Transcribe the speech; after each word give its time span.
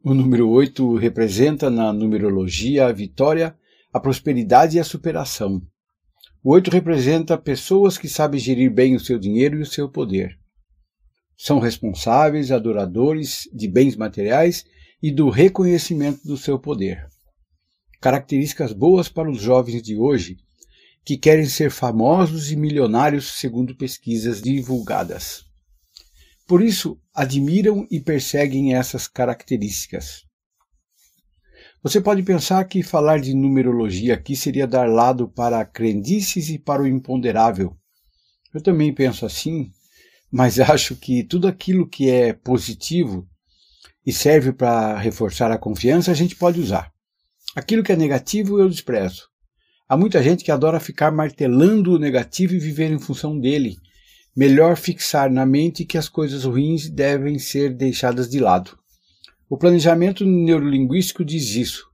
O 0.04 0.14
número 0.14 0.48
8 0.48 0.94
representa 0.94 1.68
na 1.68 1.92
numerologia 1.92 2.86
a 2.86 2.92
vitória, 2.92 3.56
a 3.92 3.98
prosperidade 3.98 4.76
e 4.76 4.80
a 4.80 4.84
superação. 4.84 5.60
O 6.40 6.52
8 6.52 6.70
representa 6.70 7.36
pessoas 7.36 7.98
que 7.98 8.08
sabem 8.08 8.38
gerir 8.38 8.72
bem 8.72 8.94
o 8.94 9.00
seu 9.00 9.18
dinheiro 9.18 9.58
e 9.58 9.62
o 9.62 9.66
seu 9.66 9.88
poder. 9.88 10.38
São 11.36 11.58
responsáveis, 11.58 12.52
adoradores 12.52 13.48
de 13.52 13.66
bens 13.66 13.96
materiais 13.96 14.64
e 15.02 15.10
do 15.10 15.28
reconhecimento 15.28 16.20
do 16.24 16.36
seu 16.36 16.56
poder. 16.56 17.08
Características 18.00 18.72
boas 18.72 19.08
para 19.08 19.30
os 19.30 19.40
jovens 19.40 19.82
de 19.82 19.96
hoje 19.96 20.36
que 21.04 21.16
querem 21.16 21.46
ser 21.46 21.70
famosos 21.70 22.52
e 22.52 22.56
milionários 22.56 23.40
segundo 23.40 23.74
pesquisas 23.74 24.42
divulgadas. 24.42 25.44
Por 26.46 26.62
isso, 26.62 27.00
admiram 27.14 27.86
e 27.90 27.98
perseguem 27.98 28.74
essas 28.74 29.08
características. 29.08 30.24
Você 31.82 32.00
pode 32.00 32.22
pensar 32.22 32.62
que 32.64 32.82
falar 32.82 33.20
de 33.20 33.34
numerologia 33.34 34.14
aqui 34.14 34.36
seria 34.36 34.66
dar 34.66 34.88
lado 34.88 35.28
para 35.28 35.64
crendices 35.64 36.50
e 36.50 36.58
para 36.58 36.82
o 36.82 36.86
imponderável. 36.86 37.74
Eu 38.52 38.62
também 38.62 38.94
penso 38.94 39.24
assim, 39.24 39.70
mas 40.30 40.60
acho 40.60 40.94
que 40.94 41.24
tudo 41.24 41.48
aquilo 41.48 41.88
que 41.88 42.10
é 42.10 42.32
positivo 42.32 43.26
e 44.04 44.12
serve 44.12 44.52
para 44.52 44.98
reforçar 44.98 45.50
a 45.50 45.58
confiança 45.58 46.10
a 46.10 46.14
gente 46.14 46.36
pode 46.36 46.60
usar. 46.60 46.92
Aquilo 47.54 47.82
que 47.82 47.92
é 47.92 47.96
negativo 47.96 48.60
eu 48.60 48.68
desprezo. 48.68 49.28
Há 49.88 49.96
muita 49.96 50.22
gente 50.22 50.44
que 50.44 50.52
adora 50.52 50.78
ficar 50.78 51.10
martelando 51.10 51.94
o 51.94 51.98
negativo 51.98 52.54
e 52.54 52.58
viver 52.58 52.90
em 52.90 52.98
função 52.98 53.38
dele. 53.38 53.76
Melhor 54.36 54.76
fixar 54.76 55.30
na 55.30 55.46
mente 55.46 55.84
que 55.84 55.96
as 55.96 56.08
coisas 56.08 56.44
ruins 56.44 56.88
devem 56.90 57.38
ser 57.38 57.74
deixadas 57.74 58.28
de 58.28 58.38
lado. 58.38 58.78
O 59.48 59.56
planejamento 59.56 60.26
neurolinguístico 60.26 61.24
diz 61.24 61.54
isso. 61.54 61.88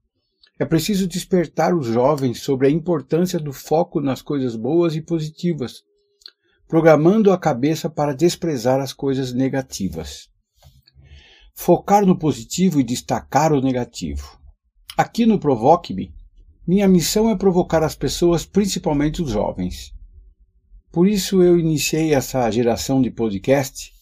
É 0.59 0.65
preciso 0.65 1.07
despertar 1.07 1.73
os 1.73 1.87
jovens 1.87 2.41
sobre 2.41 2.67
a 2.67 2.71
importância 2.71 3.39
do 3.39 3.53
foco 3.53 4.01
nas 4.01 4.21
coisas 4.21 4.57
boas 4.57 4.97
e 4.97 5.01
positivas, 5.01 5.83
programando 6.67 7.33
a 7.33 7.39
cabeça 7.39 7.89
para 7.89 8.13
desprezar 8.13 8.81
as 8.81 8.93
coisas 8.93 9.33
negativas. 9.33 10.29
Focar 11.55 12.05
no 12.05 12.19
positivo 12.19 12.81
e 12.81 12.85
destacar 12.85 13.53
o 13.53 13.61
negativo. 13.61 14.44
Aqui 14.97 15.27
no 15.27 15.41
Provoque-me, 15.41 16.15
minha 16.65 16.87
missão 16.87 17.29
é 17.29 17.35
provocar 17.35 17.83
as 17.83 17.97
pessoas, 17.97 18.47
principalmente 18.47 19.21
os 19.21 19.31
jovens. 19.33 19.93
Por 20.93 21.09
isso 21.09 21.43
eu 21.43 21.59
iniciei 21.59 22.15
essa 22.15 22.49
geração 22.49 23.03
de 23.03 23.11
podcast 23.11 23.93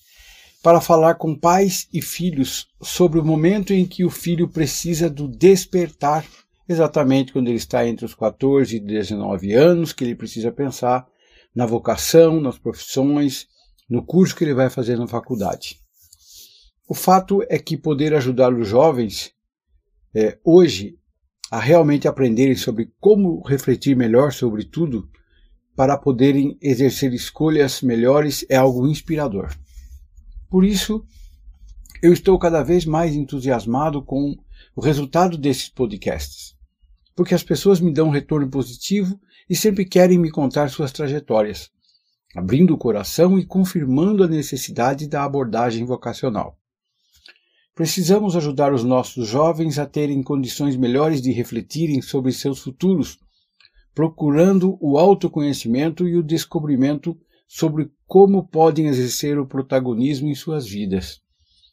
para 0.62 0.82
falar 0.82 1.14
com 1.14 1.34
pais 1.34 1.88
e 1.94 2.02
filhos 2.02 2.68
sobre 2.82 3.18
o 3.18 3.24
momento 3.24 3.72
em 3.72 3.86
que 3.86 4.04
o 4.04 4.10
filho 4.10 4.46
precisa 4.46 5.08
do 5.08 5.26
despertar, 5.26 6.26
exatamente 6.68 7.32
quando 7.32 7.48
ele 7.48 7.56
está 7.56 7.88
entre 7.88 8.04
os 8.04 8.14
14 8.14 8.76
e 8.76 8.78
19 8.78 9.54
anos, 9.54 9.94
que 9.94 10.04
ele 10.04 10.14
precisa 10.14 10.52
pensar 10.52 11.06
na 11.54 11.64
vocação, 11.64 12.38
nas 12.38 12.58
profissões, 12.58 13.46
no 13.88 14.04
curso 14.04 14.36
que 14.36 14.44
ele 14.44 14.52
vai 14.52 14.68
fazer 14.68 14.98
na 14.98 15.08
faculdade. 15.08 15.80
O 16.86 16.94
fato 16.94 17.42
é 17.48 17.58
que 17.58 17.78
poder 17.78 18.12
ajudar 18.12 18.52
os 18.52 18.68
jovens 18.68 19.32
é, 20.14 20.38
hoje 20.44 20.98
a 21.50 21.58
realmente 21.58 22.08
aprenderem 22.08 22.56
sobre 22.56 22.92
como 22.98 23.42
refletir 23.46 23.94
melhor 23.96 24.32
sobre 24.32 24.64
tudo 24.64 25.08
para 25.76 25.96
poderem 25.96 26.56
exercer 26.60 27.12
escolhas 27.12 27.82
melhores 27.82 28.44
é 28.48 28.56
algo 28.56 28.86
inspirador. 28.86 29.54
Por 30.48 30.64
isso, 30.64 31.04
eu 32.02 32.12
estou 32.12 32.38
cada 32.38 32.62
vez 32.62 32.84
mais 32.84 33.14
entusiasmado 33.14 34.02
com 34.02 34.36
o 34.74 34.80
resultado 34.80 35.36
desses 35.38 35.68
podcasts, 35.68 36.54
porque 37.14 37.34
as 37.34 37.42
pessoas 37.42 37.80
me 37.80 37.92
dão 37.92 38.08
um 38.08 38.12
retorno 38.12 38.48
positivo 38.48 39.18
e 39.48 39.54
sempre 39.54 39.84
querem 39.84 40.18
me 40.18 40.30
contar 40.30 40.68
suas 40.68 40.92
trajetórias, 40.92 41.70
abrindo 42.34 42.74
o 42.74 42.78
coração 42.78 43.38
e 43.38 43.44
confirmando 43.44 44.24
a 44.24 44.28
necessidade 44.28 45.06
da 45.06 45.24
abordagem 45.24 45.84
vocacional. 45.84 46.58
Precisamos 47.74 48.36
ajudar 48.36 48.74
os 48.74 48.84
nossos 48.84 49.26
jovens 49.26 49.78
a 49.78 49.86
terem 49.86 50.22
condições 50.22 50.76
melhores 50.76 51.22
de 51.22 51.32
refletirem 51.32 52.02
sobre 52.02 52.30
seus 52.30 52.60
futuros, 52.60 53.18
procurando 53.94 54.76
o 54.78 54.98
autoconhecimento 54.98 56.06
e 56.06 56.16
o 56.16 56.22
descobrimento 56.22 57.18
sobre 57.48 57.90
como 58.06 58.46
podem 58.46 58.86
exercer 58.86 59.38
o 59.38 59.46
protagonismo 59.46 60.28
em 60.28 60.34
suas 60.34 60.66
vidas, 60.66 61.22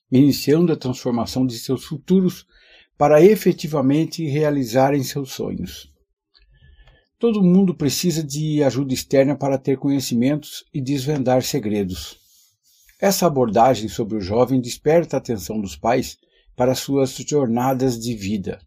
iniciando 0.10 0.72
a 0.72 0.78
transformação 0.78 1.46
de 1.46 1.60
seus 1.60 1.84
futuros 1.84 2.46
para 2.98 3.22
efetivamente 3.22 4.26
realizarem 4.26 5.04
seus 5.04 5.32
sonhos. 5.32 5.90
Todo 7.18 7.44
mundo 7.44 7.76
precisa 7.76 8.24
de 8.24 8.64
ajuda 8.64 8.94
externa 8.94 9.36
para 9.36 9.58
ter 9.58 9.78
conhecimentos 9.78 10.64
e 10.74 10.82
desvendar 10.82 11.44
segredos. 11.44 12.19
Essa 13.02 13.28
abordagem 13.28 13.88
sobre 13.88 14.18
o 14.18 14.22
jovem 14.22 14.60
desperta 14.60 15.16
a 15.16 15.20
atenção 15.20 15.62
dos 15.62 15.78
pais 15.78 16.18
para 16.54 16.76
suas 16.76 17.16
jornadas 17.16 17.98
de 17.98 18.14
vida. 18.14 18.60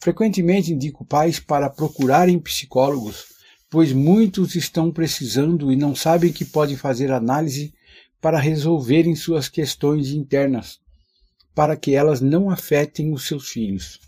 Frequentemente 0.00 0.72
indico 0.72 1.04
pais 1.04 1.38
para 1.38 1.70
procurarem 1.70 2.40
psicólogos, 2.40 3.26
pois 3.70 3.92
muitos 3.92 4.56
estão 4.56 4.90
precisando 4.90 5.70
e 5.70 5.76
não 5.76 5.94
sabem 5.94 6.32
que 6.32 6.44
podem 6.44 6.76
fazer 6.76 7.12
análise 7.12 7.72
para 8.20 8.40
resolverem 8.40 9.14
suas 9.14 9.48
questões 9.48 10.10
internas, 10.10 10.80
para 11.54 11.76
que 11.76 11.94
elas 11.94 12.20
não 12.20 12.50
afetem 12.50 13.12
os 13.12 13.28
seus 13.28 13.50
filhos. 13.50 14.00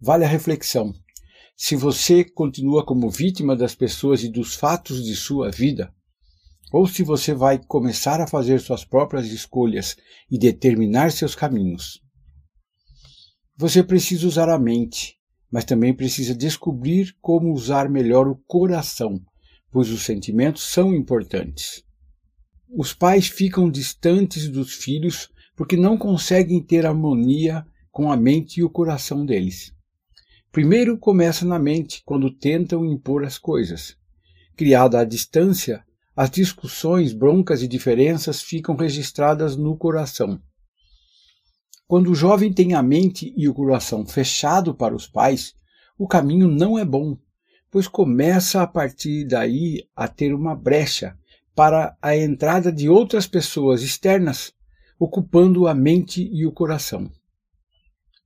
Vale 0.00 0.24
a 0.24 0.28
reflexão. 0.28 0.94
Se 1.54 1.76
você 1.76 2.24
continua 2.24 2.82
como 2.82 3.10
vítima 3.10 3.54
das 3.54 3.74
pessoas 3.74 4.22
e 4.22 4.30
dos 4.30 4.54
fatos 4.54 5.04
de 5.04 5.14
sua 5.14 5.50
vida, 5.50 5.92
ou 6.72 6.86
se 6.86 7.02
você 7.02 7.34
vai 7.34 7.58
começar 7.58 8.20
a 8.20 8.26
fazer 8.26 8.60
suas 8.60 8.84
próprias 8.84 9.26
escolhas 9.26 9.96
e 10.30 10.38
determinar 10.38 11.10
seus 11.10 11.34
caminhos. 11.34 12.00
Você 13.56 13.82
precisa 13.82 14.26
usar 14.26 14.48
a 14.48 14.58
mente, 14.58 15.16
mas 15.50 15.64
também 15.64 15.94
precisa 15.94 16.34
descobrir 16.34 17.14
como 17.20 17.52
usar 17.52 17.90
melhor 17.90 18.28
o 18.28 18.36
coração, 18.46 19.20
pois 19.70 19.90
os 19.90 20.02
sentimentos 20.02 20.62
são 20.62 20.94
importantes. 20.94 21.82
Os 22.68 22.94
pais 22.94 23.26
ficam 23.26 23.68
distantes 23.68 24.48
dos 24.48 24.74
filhos 24.74 25.28
porque 25.56 25.76
não 25.76 25.98
conseguem 25.98 26.62
ter 26.62 26.86
harmonia 26.86 27.66
com 27.90 28.10
a 28.10 28.16
mente 28.16 28.60
e 28.60 28.64
o 28.64 28.70
coração 28.70 29.26
deles. 29.26 29.72
Primeiro 30.52 30.96
começa 30.96 31.44
na 31.44 31.58
mente, 31.58 32.02
quando 32.04 32.30
tentam 32.30 32.84
impor 32.84 33.24
as 33.24 33.38
coisas. 33.38 33.96
Criada 34.56 35.00
a 35.00 35.04
distância, 35.04 35.84
as 36.16 36.30
discussões, 36.30 37.12
broncas 37.12 37.62
e 37.62 37.68
diferenças 37.68 38.42
ficam 38.42 38.76
registradas 38.76 39.56
no 39.56 39.76
coração. 39.76 40.40
Quando 41.86 42.10
o 42.10 42.14
jovem 42.14 42.52
tem 42.52 42.74
a 42.74 42.82
mente 42.82 43.32
e 43.36 43.48
o 43.48 43.54
coração 43.54 44.06
fechado 44.06 44.74
para 44.74 44.94
os 44.94 45.06
pais, 45.06 45.54
o 45.98 46.06
caminho 46.06 46.48
não 46.48 46.78
é 46.78 46.84
bom, 46.84 47.16
pois 47.70 47.88
começa 47.88 48.62
a 48.62 48.66
partir 48.66 49.24
daí 49.26 49.88
a 49.94 50.08
ter 50.08 50.34
uma 50.34 50.54
brecha 50.54 51.16
para 51.54 51.96
a 52.00 52.16
entrada 52.16 52.72
de 52.72 52.88
outras 52.88 53.26
pessoas 53.26 53.82
externas, 53.82 54.52
ocupando 54.98 55.66
a 55.66 55.74
mente 55.74 56.28
e 56.32 56.46
o 56.46 56.52
coração. 56.52 57.10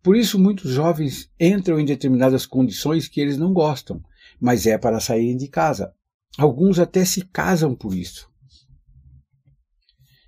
Por 0.03 0.16
isso, 0.16 0.39
muitos 0.39 0.71
jovens 0.71 1.30
entram 1.41 1.80
em 1.80 1.84
determinadas 1.84 2.45
condições 2.45 3.09
que 3.09 3.21
eles 3.21 3.39
não 3.39 3.53
gostam, 3.53 4.03
mas 4.39 4.66
é 4.66 4.77
para 4.77 5.01
saírem 5.01 5.37
de 5.37 5.48
casa. 5.48 5.95
Alguns 6.36 6.78
até 6.78 7.04
se 7.04 7.22
casam 7.22 7.75
por 7.75 7.95
isso. 7.95 8.28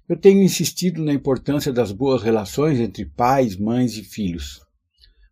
Eu 0.09 0.17
tenho 0.17 0.41
insistido 0.43 1.03
na 1.03 1.13
importância 1.13 1.73
das 1.73 1.91
boas 1.91 2.23
relações 2.23 2.79
entre 2.79 3.05
pais, 3.05 3.57
mães 3.57 3.97
e 3.97 4.05
filhos. 4.05 4.61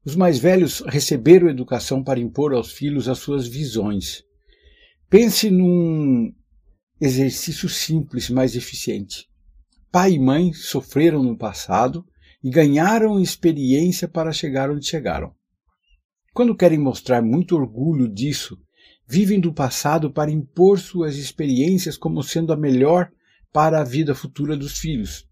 Os 0.05 0.17
mais 0.17 0.37
velhos 0.37 0.81
receberam 0.81 1.49
educação 1.49 2.03
para 2.03 2.19
impor 2.19 2.53
aos 2.53 2.73
filhos 2.73 3.09
as 3.09 3.19
suas 3.19 3.47
visões. 3.47 4.23
Pense 5.09 5.49
num 5.49 6.35
exercício 7.01 7.69
simples, 7.69 8.29
mas 8.29 8.57
eficiente. 8.57 9.29
Pai 9.93 10.15
e 10.15 10.19
mãe 10.19 10.53
sofreram 10.53 11.23
no 11.23 11.39
passado 11.39 12.05
e 12.43 12.51
ganharam 12.51 13.21
experiência 13.21 14.09
para 14.09 14.33
chegar 14.33 14.71
onde 14.71 14.87
chegaram. 14.87 15.33
Quando 16.35 16.57
querem 16.57 16.79
mostrar 16.79 17.23
muito 17.23 17.55
orgulho 17.55 18.13
disso 18.13 18.59
vivem 19.07 19.39
do 19.39 19.53
passado 19.53 20.11
para 20.11 20.31
impor 20.31 20.79
suas 20.79 21.17
experiências 21.17 21.97
como 21.97 22.23
sendo 22.23 22.53
a 22.53 22.57
melhor 22.57 23.11
para 23.53 23.81
a 23.81 23.85
vida 23.85 24.15
futura 24.15 24.57
dos 24.57 24.79
filhos. 24.79 25.27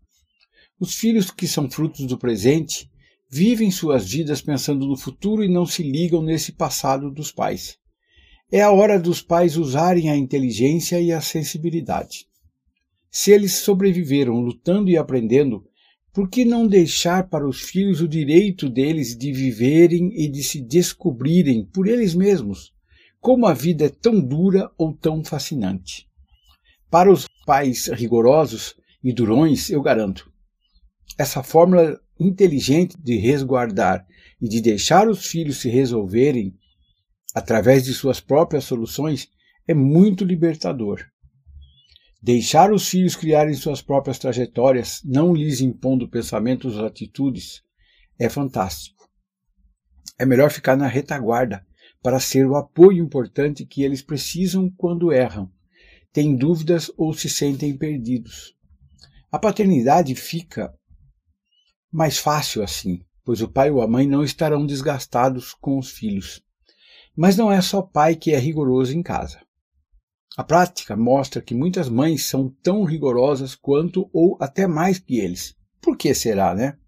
Os 0.79 0.95
filhos 0.95 1.31
que 1.31 1.47
são 1.47 1.71
frutos 1.71 2.07
do 2.07 2.19
presente 2.19 2.91
vivem 3.31 3.71
suas 3.71 4.11
vidas 4.11 4.43
pensando 4.43 4.87
no 4.87 4.97
futuro 4.97 5.43
e 5.43 5.49
não 5.49 5.65
se 5.65 5.83
ligam 5.83 6.23
nesse 6.23 6.53
passado 6.53 7.11
dos 7.11 7.33
pais. 7.33 7.79
É 8.51 8.61
a 8.61 8.71
hora 8.71 9.01
dos 9.01 9.23
pais 9.23 9.57
usarem 9.57 10.11
a 10.11 10.17
inteligência 10.17 11.01
e 11.01 11.11
a 11.11 11.21
sensibilidade. 11.21 12.27
Se 13.11 13.31
eles 13.31 13.55
sobreviveram 13.55 14.41
lutando 14.41 14.91
e 14.91 14.97
aprendendo, 14.99 15.65
por 16.13 16.29
que 16.29 16.45
não 16.45 16.67
deixar 16.67 17.29
para 17.31 17.49
os 17.49 17.63
filhos 17.63 18.03
o 18.03 18.09
direito 18.09 18.69
deles 18.69 19.17
de 19.17 19.33
viverem 19.33 20.13
e 20.15 20.29
de 20.29 20.43
se 20.43 20.61
descobrirem 20.61 21.65
por 21.65 21.89
eles 21.89 22.15
mesmos? 22.15 22.73
Como 23.23 23.47
a 23.47 23.55
vida 23.55 23.85
é 23.85 23.89
tão 23.89 24.21
dura 24.21 24.69
ou 24.77 24.93
tão 24.93 25.25
fascinante. 25.25 26.09
Para 26.91 27.09
os 27.09 27.29
pais 27.47 27.87
rigorosos 27.87 28.75
e 29.01 29.13
durões, 29.13 29.71
eu 29.71 29.81
garanto, 29.81 30.29
essa 31.17 31.41
fórmula 31.41 32.01
inteligente 32.19 32.97
de 33.01 33.17
resguardar 33.17 34.05
e 34.41 34.49
de 34.49 34.61
deixar 34.61 35.09
os 35.09 35.25
filhos 35.25 35.59
se 35.59 35.69
resolverem 35.69 36.53
através 37.33 37.85
de 37.85 37.95
suas 37.95 38.19
próprias 38.19 38.65
soluções 38.65 39.29
é 39.69 39.73
muito 39.73 40.25
libertador. 40.25 41.07
Deixar 42.21 42.73
os 42.73 42.89
filhos 42.89 43.15
criarem 43.15 43.55
suas 43.55 43.81
próprias 43.81 44.19
trajetórias, 44.19 45.01
não 45.05 45.33
lhes 45.33 45.61
impondo 45.61 46.09
pensamentos 46.09 46.77
ou 46.77 46.87
atitudes, 46.87 47.63
é 48.19 48.29
fantástico. 48.29 49.09
É 50.19 50.27
melhor 50.27 50.51
ficar 50.51 50.77
na 50.77 50.89
retaguarda 50.89 51.65
para 52.03 52.19
ser 52.19 52.47
o 52.47 52.57
apoio 52.57 53.03
importante 53.03 53.65
que 53.65 53.83
eles 53.83 54.03
precisam 54.03 54.69
quando 54.69 55.13
erram, 55.13 55.51
têm 56.13 56.37
dúvidas 56.37 56.91
ou 56.97 57.15
se 57.15 57.29
sentem 57.29 57.77
perdidos. 57.77 58.55
A 59.31 59.39
paternidade 59.39 60.15
fica 60.15 60.75
mais 61.91 62.19
fácil 62.19 62.63
assim, 62.63 63.05
pois 63.25 63.41
o 63.41 63.49
pai 63.49 63.71
ou 63.71 63.81
a 63.81 63.87
mãe 63.87 64.07
não 64.07 64.25
estarão 64.25 64.67
desgastados 64.67 65.55
com 65.55 65.79
os 65.79 65.91
filhos. 65.91 66.43
Mas 67.17 67.37
não 67.37 67.53
é 67.53 67.61
só 67.61 67.81
pai 67.81 68.17
que 68.17 68.33
é 68.33 68.39
rigoroso 68.39 68.97
em 68.97 69.03
casa. 69.03 69.41
A 70.37 70.43
prática 70.43 70.97
mostra 70.97 71.43
que 71.43 71.55
muitas 71.55 71.89
mães 71.89 72.25
são 72.25 72.49
tão 72.63 72.85
rigorosas 72.85 73.55
quanto 73.55 74.09
ou 74.13 74.37
até 74.41 74.67
mais 74.67 74.99
que 74.99 75.19
eles. 75.19 75.55
Por 75.81 75.97
que 75.97 76.15
será, 76.15 76.55
né? 76.55 76.79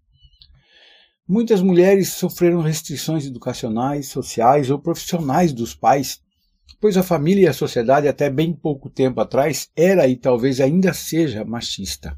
Muitas 1.27 1.59
mulheres 1.59 2.09
sofreram 2.13 2.61
restrições 2.61 3.25
educacionais, 3.25 4.09
sociais 4.09 4.69
ou 4.69 4.77
profissionais 4.77 5.51
dos 5.51 5.73
pais, 5.73 6.21
pois 6.79 6.95
a 6.97 7.01
família 7.01 7.45
e 7.45 7.47
a 7.47 7.53
sociedade 7.53 8.07
até 8.07 8.29
bem 8.29 8.53
pouco 8.53 8.91
tempo 8.91 9.19
atrás 9.19 9.67
era 9.75 10.07
e 10.07 10.15
talvez 10.15 10.61
ainda 10.61 10.93
seja 10.93 11.43
machista. 11.43 12.15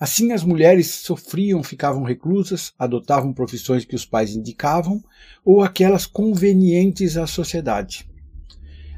Assim, 0.00 0.32
as 0.32 0.42
mulheres 0.42 0.90
sofriam, 0.90 1.62
ficavam 1.62 2.02
reclusas, 2.02 2.72
adotavam 2.78 3.34
profissões 3.34 3.84
que 3.84 3.94
os 3.94 4.06
pais 4.06 4.34
indicavam 4.34 5.04
ou 5.44 5.62
aquelas 5.62 6.06
convenientes 6.06 7.18
à 7.18 7.26
sociedade. 7.26 8.08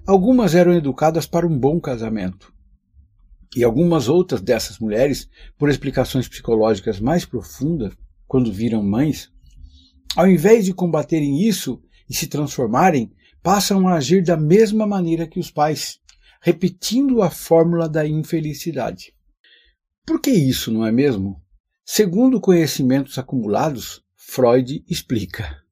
Algumas 0.06 0.54
eram 0.54 0.75
educadas 0.75 1.26
para 1.26 1.44
um 1.44 1.58
bom 1.58 1.81
casamento. 1.81 2.54
E 3.56 3.64
algumas 3.64 4.08
outras 4.08 4.40
dessas 4.40 4.78
mulheres, 4.78 5.28
por 5.58 5.69
explicações 5.69 6.28
psicológicas 6.28 7.00
mais 7.00 7.25
profundas, 7.25 7.93
quando 8.32 8.50
viram 8.50 8.82
mães, 8.82 9.31
ao 10.17 10.26
invés 10.26 10.64
de 10.64 10.73
combaterem 10.73 11.46
isso 11.46 11.82
e 12.08 12.14
se 12.14 12.26
transformarem, 12.26 13.12
passam 13.43 13.87
a 13.87 13.96
agir 13.96 14.25
da 14.25 14.38
mesma 14.38 14.87
maneira 14.87 15.26
que 15.26 15.38
os 15.38 15.50
pais, 15.50 15.99
repetindo 16.40 17.20
a 17.20 17.29
fórmula 17.29 17.87
da 17.87 18.08
infelicidade. 18.08 19.12
Por 20.06 20.19
que 20.19 20.31
isso, 20.31 20.73
não 20.73 20.87
é 20.87 20.90
mesmo? 20.90 21.43
Segundo 21.84 22.40
conhecimentos 22.40 23.19
acumulados, 23.19 24.02
Freud 24.17 24.82
explica. 24.88 25.62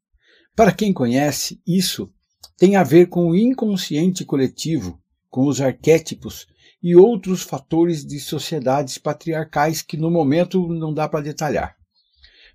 Para 0.55 0.71
quem 0.71 0.93
conhece, 0.93 1.63
isso 1.67 2.13
tem 2.59 2.77
a 2.77 2.83
ver 2.83 3.07
com 3.07 3.31
o 3.31 3.35
inconsciente 3.35 4.23
coletivo, 4.23 5.03
com 5.31 5.47
os 5.47 5.63
arquétipos 5.63 6.47
e 6.83 6.95
outros 6.95 7.41
fatores 7.41 8.05
de 8.05 8.21
sociedades 8.21 8.99
patriarcais 8.99 9.81
que 9.81 9.97
no 9.97 10.11
momento 10.11 10.69
não 10.69 10.93
dá 10.93 11.09
para 11.09 11.25
detalhar. 11.25 11.80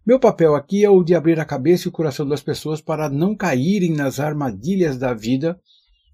Meu 0.05 0.19
papel 0.19 0.53
aqui 0.53 0.85
é 0.85 0.89
o 0.89 1.03
de 1.03 1.15
abrir 1.15 1.39
a 1.39 1.45
cabeça 1.45 1.87
e 1.87 1.89
o 1.89 1.91
coração 1.91 2.27
das 2.27 2.39
pessoas 2.39 2.79
para 2.79 3.09
não 3.09 3.35
caírem 3.35 3.91
nas 3.91 4.19
armadilhas 4.19 4.99
da 4.99 5.15
vida 5.15 5.59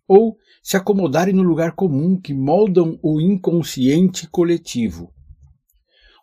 ou 0.07 0.37
se 0.63 0.77
acomodarem 0.77 1.33
no 1.33 1.41
lugar 1.41 1.73
comum 1.73 2.17
que 2.17 2.33
moldam 2.33 2.97
o 3.03 3.19
inconsciente 3.19 4.29
coletivo. 4.29 5.13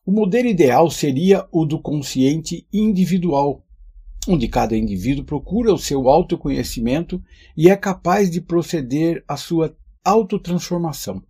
O 0.06 0.11
modelo 0.11 0.49
ideal 0.49 0.91
seria 0.91 1.47
o 1.53 1.67
do 1.67 1.79
consciente 1.79 2.67
individual, 2.73 3.62
onde 4.26 4.49
cada 4.49 4.75
indivíduo 4.75 5.26
procura 5.26 5.71
o 5.71 5.79
seu 5.79 6.09
autoconhecimento 6.09 7.23
e 7.55 7.69
é 7.69 7.76
capaz 7.76 8.31
de 8.31 8.41
proceder 8.41 9.23
à 9.29 9.37
sua 9.37 9.76
autotransformação. 10.03 11.23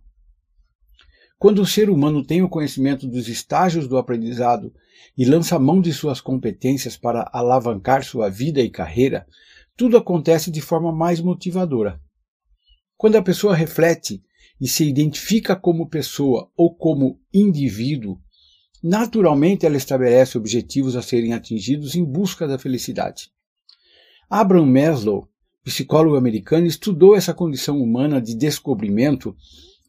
Quando 1.39 1.61
o 1.61 1.65
ser 1.65 1.89
humano 1.89 2.23
tem 2.23 2.43
o 2.43 2.49
conhecimento 2.49 3.07
dos 3.07 3.27
estágios 3.27 3.87
do 3.87 3.97
aprendizado 3.97 4.71
e 5.17 5.25
lança 5.25 5.57
mão 5.57 5.81
de 5.81 5.91
suas 5.91 6.21
competências 6.21 6.95
para 6.95 7.27
alavancar 7.33 8.03
sua 8.03 8.29
vida 8.29 8.61
e 8.61 8.69
carreira, 8.69 9.25
tudo 9.75 9.97
acontece 9.97 10.51
de 10.51 10.61
forma 10.61 10.91
mais 10.91 11.19
motivadora. 11.21 11.99
Quando 12.97 13.15
a 13.15 13.21
pessoa 13.23 13.55
reflete 13.55 14.21
e 14.59 14.67
se 14.67 14.83
identifica 14.83 15.55
como 15.55 15.89
pessoa 15.89 16.51
ou 16.55 16.75
como 16.75 17.19
indivíduo, 17.33 18.19
Naturalmente, 18.81 19.65
ela 19.65 19.75
estabelece 19.75 20.37
objetivos 20.37 20.95
a 20.95 21.01
serem 21.01 21.33
atingidos 21.33 21.95
em 21.95 22.03
busca 22.03 22.47
da 22.47 22.57
felicidade. 22.57 23.29
Abraham 24.29 24.67
Maslow, 24.67 25.27
psicólogo 25.63 26.15
americano, 26.15 26.65
estudou 26.65 27.15
essa 27.15 27.33
condição 27.33 27.81
humana 27.81 28.21
de 28.21 28.33
descobrimento 28.35 29.35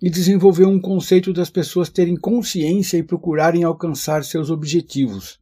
e 0.00 0.08
desenvolveu 0.08 0.69
um 0.69 0.81
conceito 0.81 1.32
das 1.32 1.50
pessoas 1.50 1.91
terem 1.91 2.17
consciência 2.17 2.97
e 2.97 3.02
procurarem 3.02 3.64
alcançar 3.64 4.25
seus 4.25 4.50
objetivos. 4.50 5.38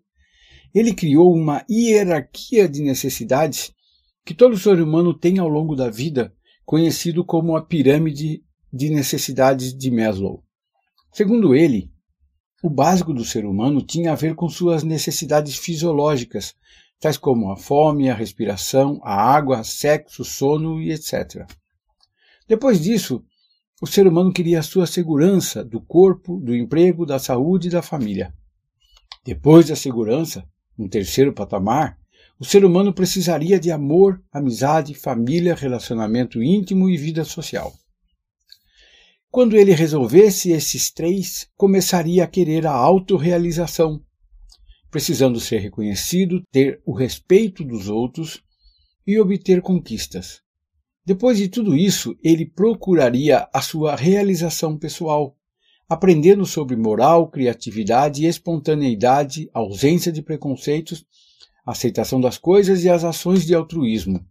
Ele 0.74 0.92
criou 0.92 1.32
uma 1.32 1.64
hierarquia 1.70 2.68
de 2.68 2.82
necessidades 2.82 3.72
que 4.24 4.34
todo 4.34 4.58
ser 4.58 4.80
humano 4.80 5.14
tem 5.14 5.38
ao 5.38 5.48
longo 5.48 5.74
da 5.74 5.88
vida, 5.88 6.34
conhecido 6.64 7.24
como 7.24 7.56
a 7.56 7.62
pirâmide 7.62 8.42
de 8.70 8.90
necessidades 8.90 9.72
de 9.72 9.90
Maslow. 9.90 10.42
Segundo 11.12 11.54
ele, 11.54 11.90
o 12.62 12.68
básico 12.68 13.14
do 13.14 13.24
ser 13.24 13.46
humano 13.46 13.80
tinha 13.80 14.12
a 14.12 14.16
ver 14.16 14.34
com 14.34 14.48
suas 14.48 14.82
necessidades 14.82 15.56
fisiológicas, 15.56 16.54
tais 17.00 17.16
como 17.16 17.50
a 17.50 17.56
fome, 17.56 18.10
a 18.10 18.14
respiração, 18.14 19.00
a 19.02 19.14
água, 19.14 19.62
sexo, 19.62 20.24
sono 20.24 20.82
e 20.82 20.92
etc. 20.92 21.46
Depois 22.46 22.80
disso, 22.80 23.24
o 23.80 23.86
ser 23.86 24.06
humano 24.06 24.32
queria 24.32 24.58
a 24.58 24.62
sua 24.62 24.86
segurança 24.86 25.64
do 25.64 25.80
corpo, 25.80 26.40
do 26.40 26.54
emprego, 26.54 27.06
da 27.06 27.18
saúde 27.18 27.68
e 27.68 27.70
da 27.70 27.80
família. 27.80 28.34
Depois 29.24 29.68
da 29.68 29.76
segurança, 29.76 30.44
um 30.76 30.88
terceiro 30.88 31.32
patamar, 31.32 31.96
o 32.40 32.44
ser 32.44 32.64
humano 32.64 32.92
precisaria 32.92 33.58
de 33.58 33.70
amor, 33.70 34.22
amizade, 34.32 34.94
família, 34.94 35.54
relacionamento 35.54 36.42
íntimo 36.42 36.88
e 36.88 36.96
vida 36.96 37.24
social. 37.24 37.72
Quando 39.30 39.56
ele 39.56 39.72
resolvesse 39.72 40.50
esses 40.50 40.90
três, 40.90 41.48
começaria 41.56 42.24
a 42.24 42.28
querer 42.28 42.66
a 42.66 42.72
autorrealização, 42.72 44.02
precisando 44.90 45.38
ser 45.38 45.58
reconhecido, 45.58 46.42
ter 46.50 46.80
o 46.84 46.92
respeito 46.92 47.62
dos 47.62 47.88
outros 47.88 48.42
e 49.06 49.20
obter 49.20 49.60
conquistas. 49.60 50.40
Depois 51.08 51.38
de 51.38 51.48
tudo 51.48 51.74
isso, 51.74 52.14
ele 52.22 52.44
procuraria 52.44 53.48
a 53.50 53.62
sua 53.62 53.96
realização 53.96 54.76
pessoal, 54.76 55.34
aprendendo 55.88 56.44
sobre 56.44 56.76
moral, 56.76 57.30
criatividade, 57.30 58.26
espontaneidade, 58.26 59.48
ausência 59.54 60.12
de 60.12 60.20
preconceitos, 60.20 61.06
aceitação 61.64 62.20
das 62.20 62.36
coisas 62.36 62.84
e 62.84 62.90
as 62.90 63.04
ações 63.04 63.46
de 63.46 63.54
altruísmo. 63.54 64.22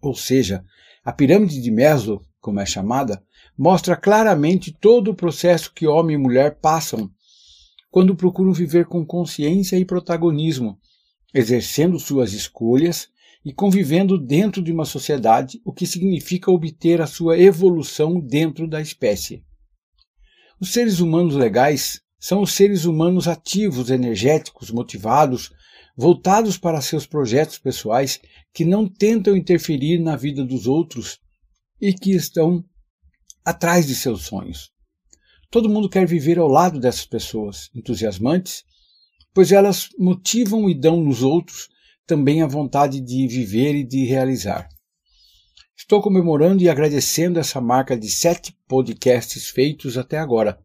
Ou 0.00 0.14
seja, 0.14 0.64
a 1.04 1.12
pirâmide 1.12 1.60
de 1.60 1.72
Maslow, 1.72 2.22
como 2.40 2.60
é 2.60 2.64
chamada, 2.64 3.20
mostra 3.58 3.96
claramente 3.96 4.70
todo 4.70 5.10
o 5.10 5.16
processo 5.16 5.72
que 5.74 5.88
homem 5.88 6.14
e 6.14 6.18
mulher 6.18 6.60
passam 6.60 7.10
quando 7.90 8.14
procuram 8.14 8.52
viver 8.52 8.86
com 8.86 9.04
consciência 9.04 9.76
e 9.76 9.84
protagonismo, 9.84 10.78
exercendo 11.34 11.98
suas 11.98 12.34
escolhas 12.34 13.10
e 13.44 13.52
convivendo 13.52 14.18
dentro 14.18 14.62
de 14.62 14.70
uma 14.72 14.84
sociedade, 14.84 15.60
o 15.64 15.72
que 15.72 15.86
significa 15.86 16.50
obter 16.50 17.00
a 17.00 17.06
sua 17.06 17.38
evolução 17.38 18.20
dentro 18.20 18.68
da 18.68 18.80
espécie. 18.80 19.44
Os 20.60 20.72
seres 20.72 21.00
humanos 21.00 21.34
legais 21.34 22.00
são 22.18 22.42
os 22.42 22.52
seres 22.52 22.84
humanos 22.84 23.26
ativos, 23.26 23.90
energéticos, 23.90 24.70
motivados, 24.70 25.50
voltados 25.96 26.56
para 26.56 26.80
seus 26.80 27.04
projetos 27.04 27.58
pessoais, 27.58 28.20
que 28.54 28.64
não 28.64 28.88
tentam 28.88 29.36
interferir 29.36 29.98
na 29.98 30.14
vida 30.14 30.44
dos 30.44 30.66
outros 30.66 31.18
e 31.80 31.92
que 31.92 32.12
estão 32.12 32.64
atrás 33.44 33.86
de 33.86 33.94
seus 33.94 34.22
sonhos. 34.22 34.70
Todo 35.50 35.68
mundo 35.68 35.88
quer 35.88 36.06
viver 36.06 36.38
ao 36.38 36.48
lado 36.48 36.78
dessas 36.78 37.04
pessoas 37.04 37.68
entusiasmantes 37.74 38.64
pois 39.34 39.52
elas 39.52 39.88
motivam 39.98 40.68
e 40.68 40.74
dão 40.74 41.02
nos 41.02 41.22
outros 41.22 41.68
também 42.06 42.42
a 42.42 42.46
vontade 42.46 43.00
de 43.00 43.26
viver 43.26 43.74
e 43.74 43.84
de 43.84 44.04
realizar. 44.04 44.68
Estou 45.76 46.00
comemorando 46.00 46.62
e 46.62 46.68
agradecendo 46.68 47.38
essa 47.38 47.60
marca 47.60 47.96
de 47.96 48.08
sete 48.08 48.56
podcasts 48.68 49.48
feitos 49.48 49.98
até 49.98 50.18
agora. 50.18 50.60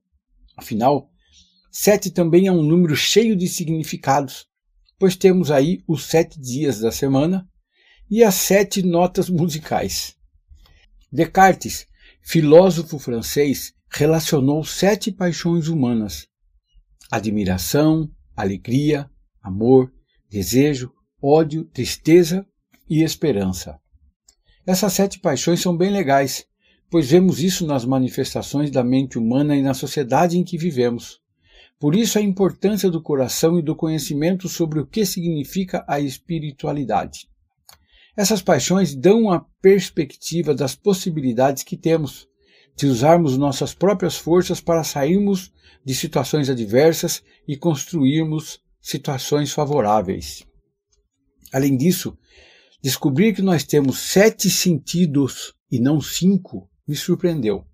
Afinal, 0.55 1.09
sete 1.71 2.11
também 2.11 2.47
é 2.47 2.51
um 2.51 2.61
número 2.61 2.95
cheio 2.95 3.35
de 3.35 3.47
significados, 3.47 4.47
pois 4.99 5.15
temos 5.15 5.49
aí 5.49 5.83
os 5.87 6.05
sete 6.05 6.39
dias 6.39 6.79
da 6.79 6.91
semana 6.91 7.47
e 8.09 8.23
as 8.23 8.35
sete 8.35 8.83
notas 8.83 9.29
musicais. 9.29 10.15
Descartes, 11.11 11.87
filósofo 12.21 12.99
francês, 12.99 13.73
relacionou 13.89 14.63
sete 14.63 15.11
paixões 15.11 15.67
humanas: 15.67 16.27
admiração, 17.09 18.09
alegria, 18.35 19.09
amor, 19.41 19.91
desejo, 20.29 20.91
ódio, 21.21 21.63
tristeza 21.65 22.45
e 22.89 23.03
esperança. 23.03 23.79
Essas 24.65 24.93
sete 24.93 25.19
paixões 25.19 25.61
são 25.61 25.75
bem 25.75 25.89
legais, 25.89 26.45
pois 26.89 27.09
vemos 27.09 27.41
isso 27.41 27.65
nas 27.65 27.85
manifestações 27.85 28.71
da 28.71 28.83
mente 28.83 29.17
humana 29.17 29.55
e 29.55 29.61
na 29.61 29.73
sociedade 29.73 30.37
em 30.37 30.43
que 30.43 30.57
vivemos. 30.57 31.19
Por 31.79 31.95
isso 31.95 32.17
a 32.17 32.21
importância 32.21 32.89
do 32.89 33.01
coração 33.01 33.59
e 33.59 33.61
do 33.61 33.75
conhecimento 33.75 34.47
sobre 34.47 34.79
o 34.79 34.85
que 34.85 35.05
significa 35.05 35.85
a 35.87 35.99
espiritualidade. 35.99 37.29
Essas 38.15 38.41
paixões 38.41 38.95
dão 38.95 39.31
a 39.31 39.45
perspectiva 39.61 40.55
das 40.55 40.75
possibilidades 40.75 41.61
que 41.61 41.77
temos 41.77 42.27
de 42.75 42.87
usarmos 42.87 43.37
nossas 43.37 43.73
próprias 43.73 44.15
forças 44.15 44.61
para 44.61 44.83
sairmos 44.83 45.51
de 45.83 45.93
situações 45.93 46.49
adversas 46.49 47.23
e 47.47 47.55
construirmos 47.57 48.59
situações 48.81 49.51
favoráveis. 49.51 50.46
Além 51.53 51.77
disso, 51.77 52.17
descobrir 52.81 53.33
que 53.33 53.41
nós 53.41 53.63
temos 53.63 53.99
sete 53.99 54.49
sentidos 54.49 55.53
e 55.71 55.79
não 55.79 56.01
cinco 56.01 56.69
me 56.87 56.95
surpreendeu. 56.95 57.65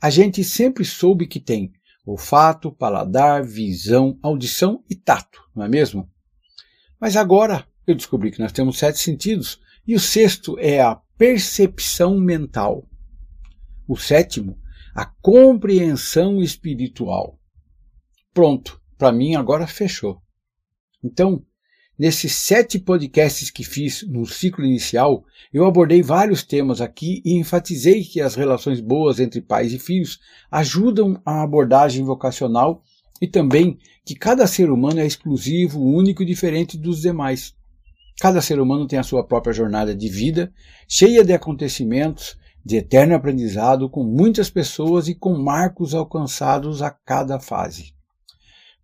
A 0.00 0.10
gente 0.10 0.44
sempre 0.44 0.84
soube 0.84 1.26
que 1.26 1.40
tem 1.40 1.72
olfato, 2.06 2.72
paladar, 2.72 3.44
visão, 3.44 4.18
audição 4.22 4.82
e 4.88 4.94
tato, 4.94 5.42
não 5.54 5.64
é 5.64 5.68
mesmo? 5.68 6.10
Mas 6.98 7.16
agora 7.16 7.66
eu 7.86 7.94
descobri 7.94 8.30
que 8.30 8.40
nós 8.40 8.52
temos 8.52 8.78
sete 8.78 8.98
sentidos 8.98 9.60
e 9.86 9.94
o 9.94 10.00
sexto 10.00 10.58
é 10.58 10.80
a 10.80 10.94
percepção 11.16 12.18
mental. 12.18 12.88
O 13.86 13.96
sétimo, 13.96 14.58
a 14.94 15.04
compreensão 15.04 16.42
espiritual. 16.42 17.38
Pronto, 18.32 18.80
para 18.96 19.12
mim 19.12 19.34
agora 19.34 19.66
fechou. 19.66 20.22
Então, 21.02 21.44
Nesses 21.98 22.32
sete 22.32 22.78
podcasts 22.78 23.50
que 23.50 23.64
fiz 23.64 24.06
no 24.06 24.24
ciclo 24.24 24.64
inicial, 24.64 25.24
eu 25.52 25.66
abordei 25.66 26.00
vários 26.00 26.44
temas 26.44 26.80
aqui 26.80 27.20
e 27.24 27.36
enfatizei 27.36 28.04
que 28.04 28.20
as 28.20 28.36
relações 28.36 28.80
boas 28.80 29.18
entre 29.18 29.40
pais 29.40 29.72
e 29.72 29.80
filhos 29.80 30.20
ajudam 30.48 31.20
a 31.26 31.42
abordagem 31.42 32.04
vocacional 32.04 32.84
e 33.20 33.26
também 33.26 33.78
que 34.04 34.14
cada 34.14 34.46
ser 34.46 34.70
humano 34.70 35.00
é 35.00 35.06
exclusivo, 35.06 35.82
único 35.82 36.22
e 36.22 36.26
diferente 36.26 36.78
dos 36.78 37.00
demais. 37.00 37.52
Cada 38.20 38.40
ser 38.40 38.60
humano 38.60 38.86
tem 38.86 39.00
a 39.00 39.02
sua 39.02 39.26
própria 39.26 39.52
jornada 39.52 39.92
de 39.92 40.08
vida, 40.08 40.52
cheia 40.86 41.24
de 41.24 41.32
acontecimentos, 41.32 42.38
de 42.64 42.76
eterno 42.76 43.16
aprendizado, 43.16 43.90
com 43.90 44.04
muitas 44.04 44.48
pessoas 44.48 45.08
e 45.08 45.16
com 45.16 45.36
marcos 45.36 45.94
alcançados 45.94 46.80
a 46.80 46.90
cada 46.92 47.40
fase. 47.40 47.97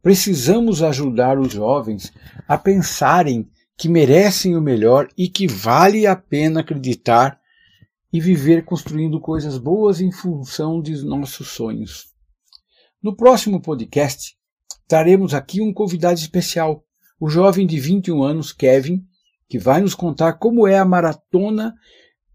Precisamos 0.04 0.82
ajudar 0.82 1.38
os 1.38 1.54
jovens 1.54 2.12
a 2.46 2.58
pensarem 2.58 3.49
que 3.75 3.88
merecem 3.88 4.54
o 4.54 4.61
melhor 4.61 5.08
e 5.16 5.30
que 5.30 5.46
vale 5.46 6.06
a 6.06 6.14
pena 6.14 6.61
acreditar 6.61 7.40
e 8.12 8.20
viver 8.20 8.66
construindo 8.66 9.18
coisas 9.18 9.56
boas 9.56 10.02
em 10.02 10.12
função 10.12 10.82
de 10.82 11.02
nossos 11.02 11.49
sonhos. 11.49 12.12
No 13.02 13.16
próximo 13.16 13.62
podcast, 13.62 14.37
traremos 14.87 15.32
aqui 15.32 15.62
um 15.62 15.73
convidado 15.73 16.20
especial, 16.20 16.84
o 17.18 17.30
jovem 17.30 17.66
de 17.66 17.80
21 17.80 18.23
anos, 18.23 18.52
Kevin, 18.52 19.02
que 19.49 19.58
vai 19.58 19.80
nos 19.80 19.94
contar 19.94 20.34
como 20.34 20.68
é 20.68 20.76
a 20.76 20.84
maratona 20.84 21.75